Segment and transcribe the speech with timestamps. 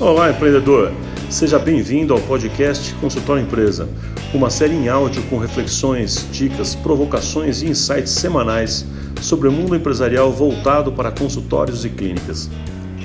[0.00, 0.90] Olá, empreendedor!
[1.28, 3.86] Seja bem-vindo ao podcast Consultório Empresa,
[4.32, 8.86] uma série em áudio com reflexões, dicas, provocações e insights semanais
[9.20, 12.48] sobre o mundo empresarial voltado para consultórios e clínicas.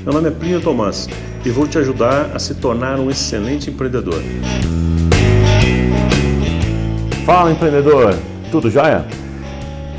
[0.06, 1.10] Meu nome é Plínio Tomás
[1.44, 4.24] e vou te ajudar a se tornar um excelente empreendedor.
[7.26, 8.18] Fala, empreendedor!
[8.50, 9.06] Tudo jóia?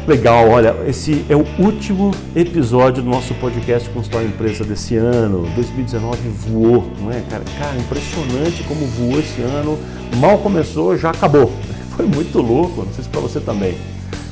[0.07, 5.43] Legal, olha, esse é o último episódio do nosso podcast Consultório Empresa desse ano.
[5.57, 7.43] 2019 voou, não é, cara?
[7.59, 9.77] Cara, impressionante como voou esse ano.
[10.19, 11.53] Mal começou, já acabou.
[11.97, 13.77] Foi muito louco, não sei se para você também.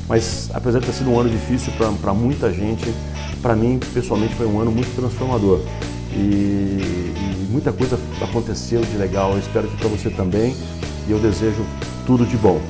[0.07, 2.93] Mas apesar de ter sido um ano difícil para muita gente,
[3.41, 5.59] para mim pessoalmente foi um ano muito transformador.
[6.13, 9.33] E, e muita coisa aconteceu de legal.
[9.33, 10.55] Eu espero que para você também.
[11.05, 11.65] E eu desejo
[12.05, 12.61] tudo de bom.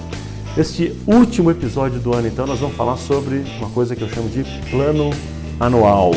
[0.57, 4.29] Neste último episódio do ano, então, nós vamos falar sobre uma coisa que eu chamo
[4.29, 4.41] de
[4.71, 5.09] plano
[5.59, 6.11] anual.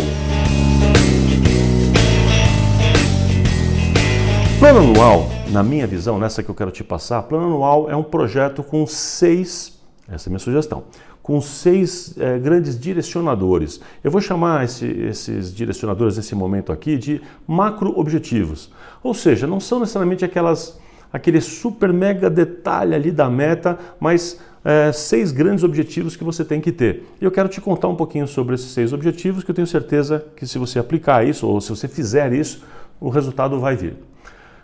[4.60, 8.02] Plano anual, na minha visão, nessa que eu quero te passar, plano anual é um
[8.04, 9.76] projeto com seis,
[10.08, 10.84] essa é a minha sugestão,
[11.20, 13.80] com seis é, grandes direcionadores.
[14.04, 18.70] Eu vou chamar esse, esses direcionadores nesse momento aqui de macro objetivos.
[19.02, 20.78] Ou seja, não são necessariamente aquelas
[21.12, 26.60] aquele super mega detalhe ali da meta, mas é, seis grandes objetivos que você tem
[26.60, 27.04] que ter.
[27.20, 30.24] E eu quero te contar um pouquinho sobre esses seis objetivos, que eu tenho certeza
[30.36, 32.64] que se você aplicar isso, ou se você fizer isso,
[33.00, 33.96] o resultado vai vir.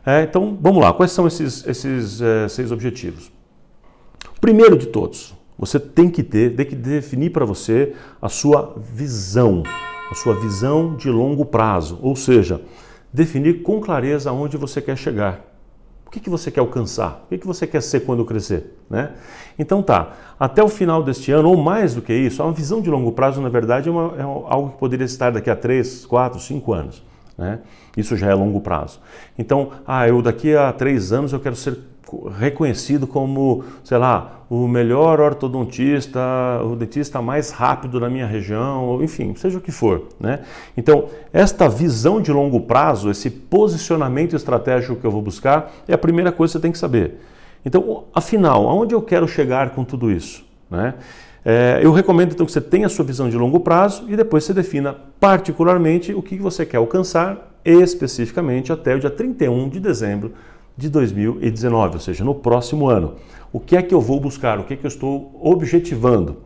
[0.05, 3.33] É, então, vamos lá, quais são esses, esses é, seis objetivos?
[4.41, 9.63] Primeiro de todos, você tem que ter, tem que definir para você a sua visão,
[10.11, 12.61] a sua visão de longo prazo, ou seja,
[13.11, 15.54] definir com clareza aonde você quer chegar
[16.15, 17.25] que, que você quer alcançar?
[17.25, 18.79] O que, que você quer ser quando crescer?
[18.89, 19.11] Né?
[19.59, 22.89] Então tá, até o final deste ano, ou mais do que isso, uma visão de
[22.89, 26.39] longo prazo, na verdade, é, uma, é algo que poderia estar daqui a 3, 4,
[26.41, 27.03] 5 anos.
[27.37, 27.59] Né?
[27.97, 29.01] Isso já é longo prazo.
[29.37, 31.77] Então, ah, eu daqui a três anos eu quero ser
[32.39, 36.21] reconhecido como, sei lá, o melhor ortodontista,
[36.63, 40.41] o dentista mais rápido da minha região, enfim, seja o que for, né?
[40.77, 45.99] Então, esta visão de longo prazo, esse posicionamento estratégico que eu vou buscar, é a
[45.99, 47.21] primeira coisa que você tem que saber.
[47.65, 50.95] Então, afinal, aonde eu quero chegar com tudo isso, né?
[51.45, 54.45] É, eu recomendo então que você tenha a sua visão de longo prazo e depois
[54.45, 60.33] você defina particularmente o que você quer alcançar especificamente até o dia 31 de dezembro
[60.77, 63.15] de 2019, ou seja, no próximo ano.
[63.53, 64.59] O que é que eu vou buscar?
[64.59, 66.39] O que é que eu estou objetivando?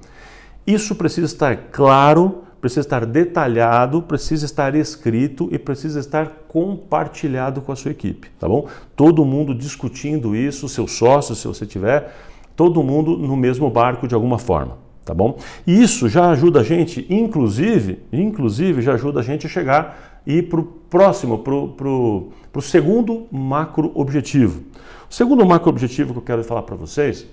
[0.67, 7.73] Isso precisa estar claro, precisa estar detalhado, precisa estar escrito e precisa estar compartilhado com
[7.73, 8.67] a sua equipe, tá bom?
[8.95, 12.15] Todo mundo discutindo isso, seu sócio, se você tiver,
[12.55, 14.77] todo mundo no mesmo barco de alguma forma,
[15.09, 15.39] tá bom?
[15.67, 20.43] E isso já ajuda a gente, inclusive, inclusive já ajuda a gente a chegar e
[20.43, 24.65] para o próximo, para o segundo macro objetivo.
[25.11, 27.27] O segundo macro objetivo que eu quero falar para vocês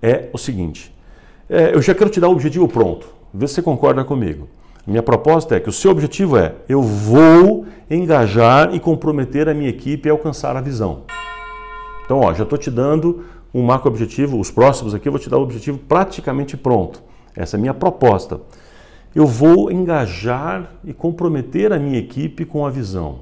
[0.00, 0.94] é o seguinte:
[1.50, 4.48] é, eu já quero te dar o objetivo pronto, vê se você concorda comigo.
[4.86, 9.68] Minha proposta é que o seu objetivo é: eu vou engajar e comprometer a minha
[9.68, 11.02] equipe a alcançar a visão.
[12.04, 13.24] Então, ó, já estou te dando
[13.54, 17.02] um macro objetivo, os próximos aqui eu vou te dar o objetivo praticamente pronto.
[17.36, 18.40] Essa é a minha proposta
[19.14, 23.20] eu vou engajar e comprometer a minha equipe com a visão.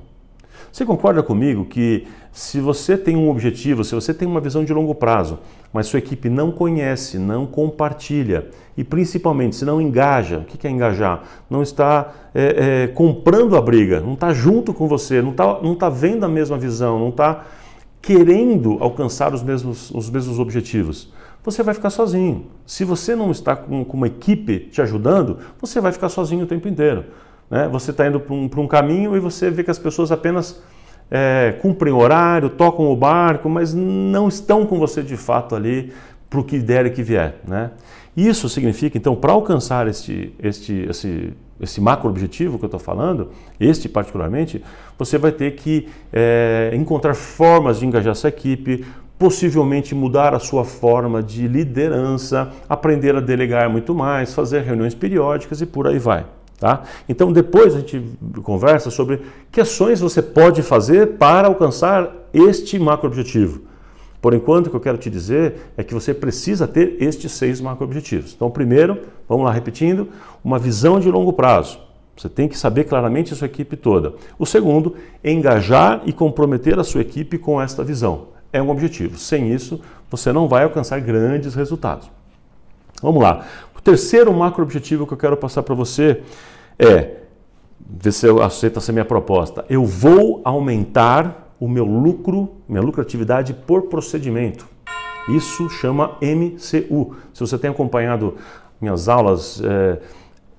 [0.70, 4.72] Você concorda comigo que se você tem um objetivo, se você tem uma visão de
[4.72, 5.40] longo prazo,
[5.72, 10.70] mas sua equipe não conhece, não compartilha e principalmente se não engaja, o que é
[10.70, 11.24] engajar?
[11.48, 15.74] Não está é, é, comprando a briga, não está junto com você, não está não
[15.74, 17.44] tá vendo a mesma visão, não está
[18.00, 21.12] querendo alcançar os mesmos, os mesmos objetivos
[21.42, 22.46] você vai ficar sozinho.
[22.66, 26.46] Se você não está com, com uma equipe te ajudando, você vai ficar sozinho o
[26.46, 27.04] tempo inteiro.
[27.48, 27.68] Né?
[27.68, 30.62] Você está indo para um, um, caminho e você vê que as pessoas apenas
[31.10, 35.92] é, cumprem horário, tocam o barco, mas não estão com você de fato ali
[36.28, 37.40] para o que der e que vier.
[37.46, 37.70] Né?
[38.16, 43.28] Isso significa, então, para alcançar este, este, esse, esse macro objetivo que eu estou falando,
[43.58, 44.62] este particularmente,
[44.98, 48.84] você vai ter que é, encontrar formas de engajar essa equipe,
[49.18, 55.60] possivelmente mudar a sua forma de liderança, aprender a delegar muito mais, fazer reuniões periódicas
[55.60, 56.24] e por aí vai.
[56.58, 56.82] Tá?
[57.08, 58.02] Então depois a gente
[58.42, 59.20] conversa sobre
[59.50, 63.69] que ações você pode fazer para alcançar este macro objetivo.
[64.20, 67.60] Por enquanto, o que eu quero te dizer é que você precisa ter estes seis
[67.60, 68.34] macro objetivos.
[68.34, 70.08] Então, primeiro, vamos lá repetindo,
[70.44, 71.78] uma visão de longo prazo.
[72.16, 74.14] Você tem que saber claramente a sua equipe toda.
[74.38, 74.94] O segundo,
[75.24, 79.16] engajar e comprometer a sua equipe com esta visão é um objetivo.
[79.16, 79.80] Sem isso,
[80.10, 82.10] você não vai alcançar grandes resultados.
[83.02, 83.46] Vamos lá.
[83.74, 86.20] O terceiro macro objetivo que eu quero passar para você
[86.78, 87.20] é
[87.88, 89.64] Vê se eu aceito essa minha proposta.
[89.68, 94.66] Eu vou aumentar o meu lucro, minha lucratividade por procedimento.
[95.28, 97.14] Isso chama MCU.
[97.32, 98.36] Se você tem acompanhado
[98.80, 99.98] minhas aulas, é,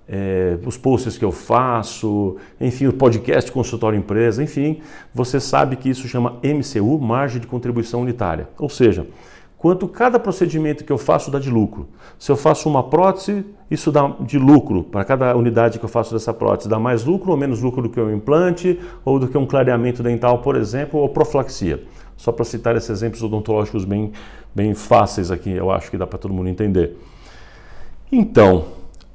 [0.08, 4.82] é, os posts que eu faço, enfim, o podcast Consultório Empresa, enfim,
[5.14, 8.48] você sabe que isso chama MCU, margem de contribuição unitária.
[8.60, 9.08] Ou seja,
[9.62, 11.88] quanto cada procedimento que eu faço dá de lucro.
[12.18, 16.16] Se eu faço uma prótese, isso dá de lucro para cada unidade que eu faço
[16.16, 16.68] dessa prótese.
[16.68, 20.02] Dá mais lucro ou menos lucro do que um implante ou do que um clareamento
[20.02, 21.84] dental, por exemplo, ou profilaxia.
[22.18, 24.12] Só para citar esses exemplos odontológicos bem,
[24.54, 26.98] bem fáceis aqui, eu acho que dá para todo mundo entender.
[28.12, 28.66] Então,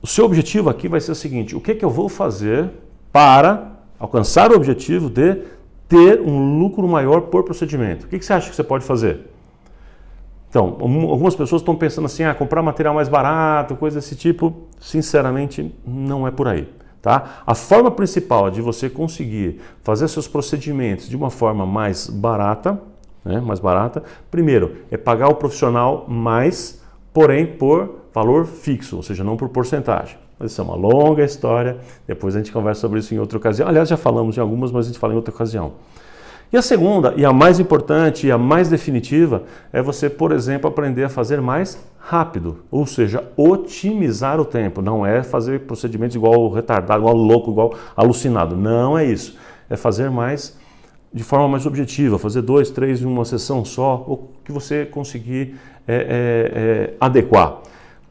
[0.00, 2.70] o seu objetivo aqui vai ser o seguinte: o que, que eu vou fazer
[3.12, 5.42] para alcançar o objetivo de
[5.88, 8.06] ter um lucro maior por procedimento?
[8.06, 9.34] O que, que você acha que você pode fazer?
[10.48, 14.54] Então, algumas pessoas estão pensando assim, ah, comprar material mais barato, coisa desse tipo.
[14.80, 16.68] Sinceramente, não é por aí.
[17.02, 17.42] Tá?
[17.46, 22.80] A forma principal de você conseguir fazer seus procedimentos de uma forma mais barata,
[23.24, 26.82] né, mais barata, primeiro é pagar o profissional mais,
[27.12, 30.16] porém por valor fixo, ou seja, não por porcentagem.
[30.38, 33.68] Mas isso é uma longa história, depois a gente conversa sobre isso em outra ocasião.
[33.68, 35.74] Aliás, já falamos em algumas, mas a gente fala em outra ocasião.
[36.52, 40.68] E a segunda, e a mais importante e a mais definitiva, é você, por exemplo,
[40.68, 44.80] aprender a fazer mais rápido, ou seja, otimizar o tempo.
[44.80, 48.56] Não é fazer procedimentos igual retardado, igual louco, igual alucinado.
[48.56, 49.36] Não é isso.
[49.68, 50.56] É fazer mais
[51.12, 55.54] de forma mais objetiva, fazer dois, três em uma sessão só, ou que você conseguir
[55.88, 57.60] é, é, é, adequar.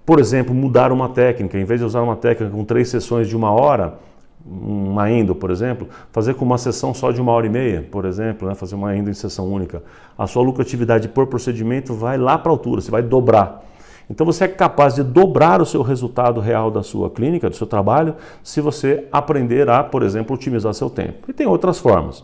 [0.03, 3.35] Por exemplo, mudar uma técnica, em vez de usar uma técnica com três sessões de
[3.35, 3.99] uma hora,
[4.45, 8.05] uma endo, por exemplo, fazer com uma sessão só de uma hora e meia, por
[8.05, 8.53] exemplo, né?
[8.53, 9.81] fazer uma endo em sessão única.
[10.17, 13.63] A sua lucratividade por procedimento vai lá para a altura, você vai dobrar.
[14.09, 17.65] Então você é capaz de dobrar o seu resultado real da sua clínica, do seu
[17.65, 21.29] trabalho, se você aprender a, por exemplo, otimizar seu tempo.
[21.29, 22.23] E tem outras formas.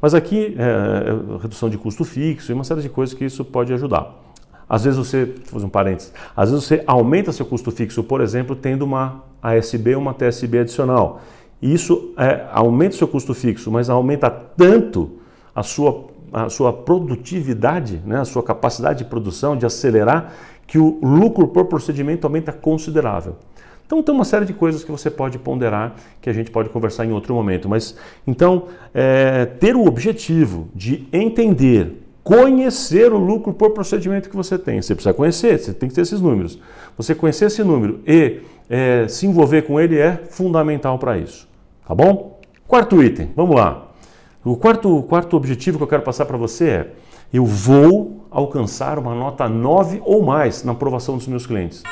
[0.00, 3.44] Mas aqui, é, é redução de custo fixo e uma série de coisas que isso
[3.44, 4.14] pode ajudar.
[4.68, 8.20] Às vezes você, vou fazer um parênteses, às vezes você aumenta seu custo fixo, por
[8.20, 11.22] exemplo, tendo uma ASB ou uma TSB adicional.
[11.60, 15.18] Isso é, aumenta o seu custo fixo, mas aumenta tanto
[15.54, 20.32] a sua, a sua produtividade, né, a sua capacidade de produção, de acelerar,
[20.66, 23.36] que o lucro por procedimento aumenta considerável.
[23.88, 27.06] Então tem uma série de coisas que você pode ponderar, que a gente pode conversar
[27.06, 27.70] em outro momento.
[27.70, 27.96] Mas
[28.26, 34.82] então é, ter o objetivo de entender, conhecer o lucro por procedimento que você tem.
[34.82, 36.58] Você precisa conhecer, você tem que ter esses números.
[36.94, 41.48] Você conhecer esse número e é, se envolver com ele é fundamental para isso.
[41.86, 42.38] Tá bom?
[42.66, 43.92] Quarto item, vamos lá.
[44.44, 46.92] O quarto, quarto objetivo que eu quero passar para você é:
[47.32, 51.82] eu vou alcançar uma nota 9 ou mais na aprovação dos meus clientes.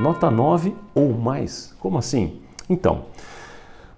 [0.00, 1.72] Nota 9 ou mais?
[1.78, 2.40] Como assim?
[2.68, 3.04] Então,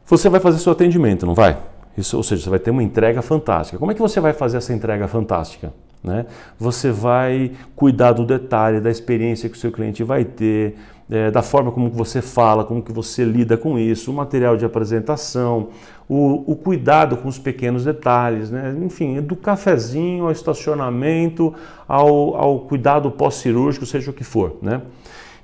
[0.05, 1.56] você vai fazer seu atendimento, não vai?
[1.96, 3.78] Isso, ou seja, você vai ter uma entrega fantástica.
[3.78, 5.72] Como é que você vai fazer essa entrega fantástica?
[6.02, 6.25] Né?
[6.58, 10.76] Você vai cuidar do detalhe, da experiência que o seu cliente vai ter,
[11.10, 14.64] é, da forma como você fala, como que você lida com isso, o material de
[14.64, 15.69] apresentação,
[16.08, 18.75] o, o cuidado com os pequenos detalhes, né?
[18.82, 21.52] enfim, do cafezinho ao estacionamento,
[21.86, 24.56] ao, ao cuidado pós-cirúrgico, seja o que for.
[24.62, 24.81] Né?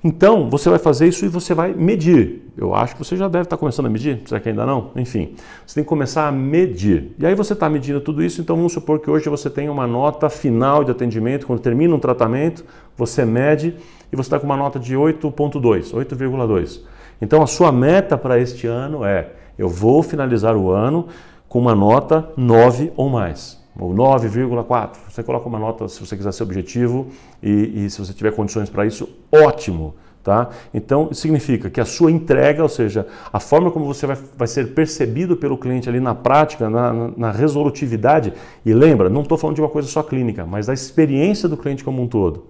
[0.06, 2.48] Então, você vai fazer isso e você vai medir.
[2.56, 4.92] Eu acho que você já deve estar começando a medir, será que ainda não?
[4.94, 5.34] Enfim,
[5.66, 7.10] você tem que começar a medir.
[7.18, 9.84] E aí você está medindo tudo isso, então vamos supor que hoje você tem uma
[9.84, 12.64] nota final de atendimento, quando termina um tratamento,
[12.96, 13.74] você mede
[14.12, 16.82] e você está com uma nota de 8.2, 8,2.
[17.20, 21.08] Então a sua meta para este ano é, eu vou finalizar o ano
[21.48, 24.96] com uma nota 9 ou mais ou 9,4.
[25.08, 27.08] Você coloca uma nota se você quiser ser objetivo
[27.42, 29.94] e, e se você tiver condições para isso, ótimo.
[30.26, 30.48] Tá?
[30.74, 34.74] Então, significa que a sua entrega, ou seja, a forma como você vai, vai ser
[34.74, 38.32] percebido pelo cliente ali na prática, na, na, resolutividade,
[38.64, 41.84] e lembra, não estou falando de uma coisa só clínica, mas da experiência do cliente
[41.84, 42.42] como um todo.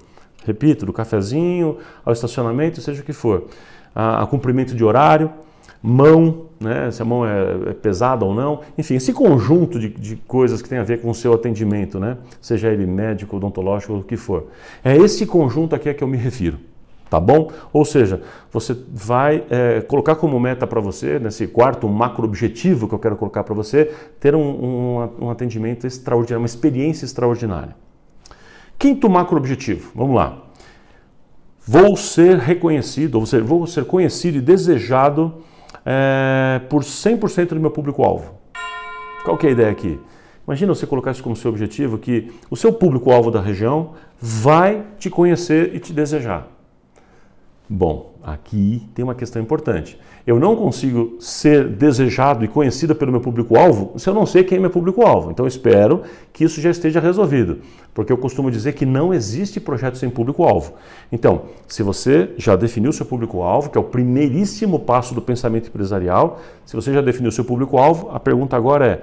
[0.42, 3.44] Repito, do cafezinho ao estacionamento, seja o que for.
[3.94, 5.30] A, a cumprimento de horário,
[5.82, 10.16] mão, né, se a mão é, é, pesada ou não, enfim, esse conjunto de, de,
[10.16, 14.02] coisas que tem a ver com o seu atendimento, né, seja ele médico, odontológico o
[14.02, 14.46] que for.
[14.82, 16.58] É esse conjunto aqui a que eu me refiro.
[17.08, 17.52] Tá bom?
[17.72, 18.20] Ou seja,
[18.50, 23.16] você vai é, colocar como meta para você, nesse quarto macro objetivo que eu quero
[23.16, 27.76] colocar para você, ter um, um, um atendimento extraordinário, uma experiência extraordinária.
[28.78, 30.42] Quinto macro objetivo, vamos lá.
[31.64, 35.42] Vou ser reconhecido, ou seja, vou ser conhecido e desejado
[35.84, 38.34] é, por 100% do meu público-alvo.
[39.24, 39.98] Qual que é a ideia aqui?
[40.46, 45.10] Imagina você colocar isso como seu objetivo, que o seu público-alvo da região vai te
[45.10, 46.55] conhecer e te desejar.
[47.68, 49.98] Bom, aqui tem uma questão importante.
[50.24, 54.58] Eu não consigo ser desejado e conhecido pelo meu público-alvo se eu não sei quem
[54.58, 55.32] é meu público-alvo.
[55.32, 57.58] Então espero que isso já esteja resolvido,
[57.92, 60.74] porque eu costumo dizer que não existe projeto sem público-alvo.
[61.10, 66.40] Então, se você já definiu seu público-alvo, que é o primeiríssimo passo do pensamento empresarial,
[66.64, 69.02] se você já definiu seu público-alvo, a pergunta agora é: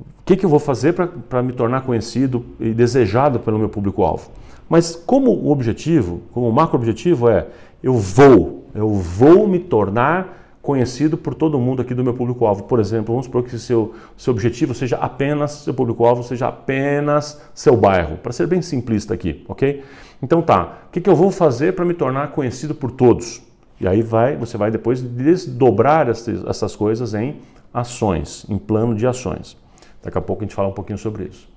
[0.00, 4.30] o que, que eu vou fazer para me tornar conhecido e desejado pelo meu público-alvo?
[4.68, 7.46] Mas como o objetivo, como o macro objetivo é
[7.82, 12.64] eu vou, eu vou me tornar conhecido por todo mundo aqui do meu público-alvo.
[12.64, 17.76] Por exemplo, vamos supor que seu, seu objetivo seja apenas, seu público-alvo seja apenas seu
[17.76, 19.84] bairro, para ser bem simplista aqui, ok?
[20.20, 23.40] Então tá, o que, que eu vou fazer para me tornar conhecido por todos?
[23.80, 27.36] E aí vai, você vai depois desdobrar essas, essas coisas em
[27.72, 29.56] ações, em plano de ações.
[30.02, 31.48] Daqui a pouco a gente fala um pouquinho sobre isso.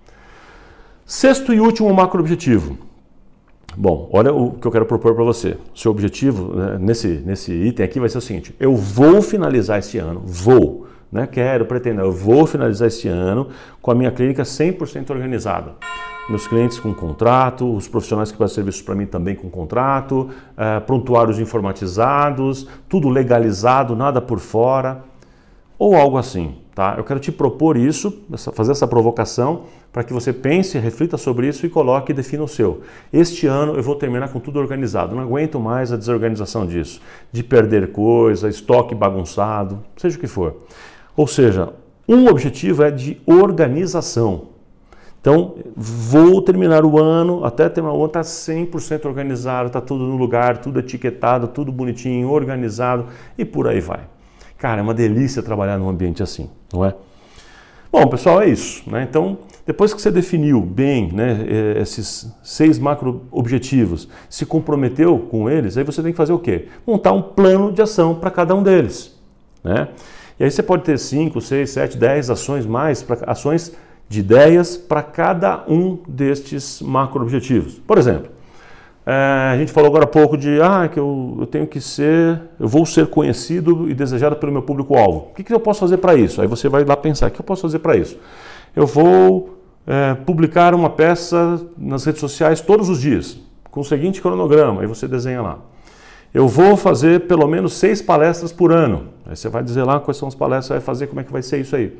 [1.03, 2.88] Sexto e último macro objetivo
[3.77, 5.57] Bom, olha o que eu quero propor para você.
[5.75, 9.97] Seu objetivo né, nesse, nesse item aqui vai ser o seguinte: eu vou finalizar este
[9.97, 13.47] ano, vou, né, quero, pretendo, eu vou finalizar este ano
[13.81, 15.73] com a minha clínica 100% organizada.
[16.29, 20.79] Meus clientes com contrato, os profissionais que fazem serviços para mim também com contrato, é,
[20.79, 25.03] prontuários informatizados, tudo legalizado, nada por fora,
[25.77, 26.55] ou algo assim.
[26.79, 26.95] Tá?
[26.97, 28.21] Eu quero te propor isso,
[28.53, 32.47] fazer essa provocação, para que você pense, reflita sobre isso e coloque e defina o
[32.47, 32.79] seu.
[33.11, 35.13] Este ano eu vou terminar com tudo organizado.
[35.13, 37.01] Não aguento mais a desorganização disso,
[37.33, 40.55] de perder coisa, estoque bagunçado, seja o que for.
[41.17, 41.73] Ou seja,
[42.07, 44.43] um objetivo é de organização.
[45.19, 50.15] Então, vou terminar o ano, até terminar o ano, está 100% organizado, está tudo no
[50.15, 53.07] lugar, tudo etiquetado, tudo bonitinho, organizado
[53.37, 53.99] e por aí vai.
[54.59, 56.93] Cara, é uma delícia trabalhar num ambiente assim, não é?
[57.91, 58.87] Bom, pessoal, é isso.
[58.87, 59.07] Né?
[59.09, 65.49] Então, depois que você definiu bem né, eh, esses seis macro objetivos, se comprometeu com
[65.49, 66.67] eles, aí você tem que fazer o quê?
[66.85, 69.17] Montar um plano de ação para cada um deles.
[69.63, 69.87] Né?
[70.37, 73.73] E aí você pode ter cinco, seis, sete, dez ações mais, pra, ações
[74.09, 77.79] de ideias para cada um destes macro objetivos.
[77.79, 78.38] Por exemplo, é,
[79.11, 82.67] a gente falou agora há pouco de ah, que eu, eu, tenho que ser, eu
[82.67, 85.29] vou ser conhecido e desejado pelo meu público-alvo.
[85.31, 86.41] O que, que eu posso fazer para isso?
[86.41, 88.17] Aí você vai lá pensar, o que eu posso fazer para isso?
[88.75, 93.39] Eu vou é, publicar uma peça nas redes sociais todos os dias,
[93.71, 95.59] com o seguinte cronograma, aí você desenha lá.
[96.31, 99.07] Eu vou fazer pelo menos seis palestras por ano.
[99.25, 101.41] Aí você vai dizer lá quais são as palestras, vai fazer, como é que vai
[101.41, 101.97] ser isso aí.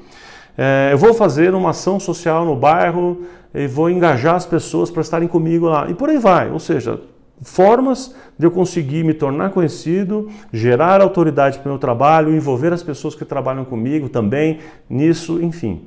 [0.57, 5.01] É, eu vou fazer uma ação social no bairro e vou engajar as pessoas para
[5.01, 5.89] estarem comigo lá.
[5.89, 6.51] E por aí vai.
[6.51, 6.99] Ou seja,
[7.41, 12.83] formas de eu conseguir me tornar conhecido, gerar autoridade para o meu trabalho, envolver as
[12.83, 15.81] pessoas que trabalham comigo também nisso, enfim.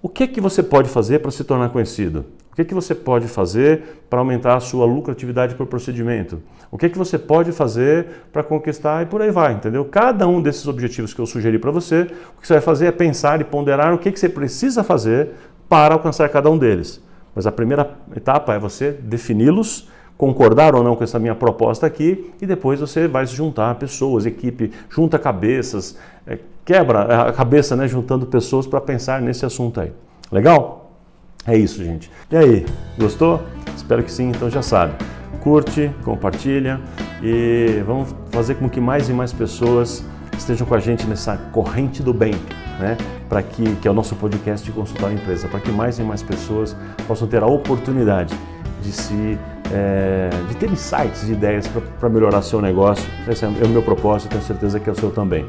[0.00, 2.24] O que, que você pode fazer para se tornar conhecido?
[2.58, 6.42] O que, que você pode fazer para aumentar a sua lucratividade por procedimento?
[6.72, 9.84] O que, que você pode fazer para conquistar e por aí vai, entendeu?
[9.84, 12.90] Cada um desses objetivos que eu sugeri para você, o que você vai fazer é
[12.90, 15.30] pensar e ponderar o que, que você precisa fazer
[15.68, 17.00] para alcançar cada um deles.
[17.32, 22.32] Mas a primeira etapa é você defini-los, concordar ou não com essa minha proposta aqui
[22.42, 25.96] e depois você vai se juntar pessoas, equipe, junta cabeças,
[26.26, 29.92] é, quebra a cabeça, né, juntando pessoas para pensar nesse assunto aí.
[30.32, 30.87] Legal?
[31.48, 32.10] É isso, gente.
[32.30, 32.66] E aí,
[32.98, 33.42] gostou?
[33.74, 34.92] Espero que sim, então já sabe.
[35.40, 36.78] Curte, compartilha
[37.22, 40.04] e vamos fazer com que mais e mais pessoas
[40.36, 42.34] estejam com a gente nessa corrente do bem,
[42.78, 42.98] né?
[43.30, 46.02] Para que, que é o nosso podcast de consultar a empresa, para que mais e
[46.02, 46.76] mais pessoas
[47.06, 48.34] possam ter a oportunidade
[48.82, 49.38] de se
[49.72, 51.66] é, de ter insights, de ideias
[51.98, 53.08] para melhorar seu negócio.
[53.26, 55.46] Esse é o meu propósito, tenho certeza que é o seu também.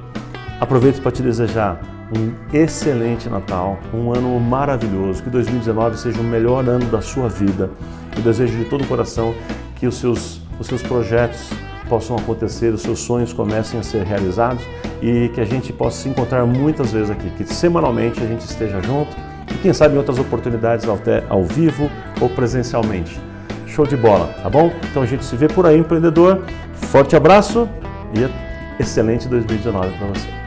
[0.60, 1.80] Aproveito para te desejar
[2.16, 7.70] um excelente Natal, um ano maravilhoso, que 2019 seja o melhor ano da sua vida.
[8.16, 9.34] Eu desejo de todo o coração
[9.76, 11.50] que os seus, os seus projetos
[11.88, 14.64] possam acontecer, os seus sonhos comecem a ser realizados
[15.02, 18.82] e que a gente possa se encontrar muitas vezes aqui, que semanalmente a gente esteja
[18.82, 19.16] junto
[19.52, 21.90] e quem sabe em outras oportunidades até ao vivo
[22.20, 23.20] ou presencialmente.
[23.66, 24.72] Show de bola, tá bom?
[24.90, 26.44] Então a gente se vê por aí, empreendedor.
[26.74, 27.68] Forte abraço
[28.14, 30.39] e excelente 2019 para você.